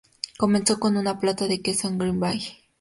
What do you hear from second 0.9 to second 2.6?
una planta de queso en Green Bay.